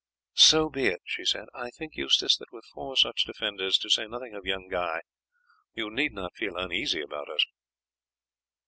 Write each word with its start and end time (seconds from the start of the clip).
"So 0.33 0.67
be 0.71 0.87
it," 0.87 1.03
she 1.05 1.23
said. 1.25 1.45
"I 1.53 1.69
think, 1.69 1.95
Eustace, 1.95 2.35
that 2.37 2.51
with 2.51 2.65
four 2.73 2.95
such 2.97 3.23
defenders, 3.25 3.77
to 3.77 3.87
say 3.91 4.07
nothing 4.07 4.33
of 4.33 4.47
young 4.47 4.67
Guy, 4.67 5.01
you 5.75 5.91
need 5.91 6.11
not 6.13 6.35
feel 6.35 6.57
uneasy 6.57 7.01
about 7.01 7.29
us." 7.29 7.45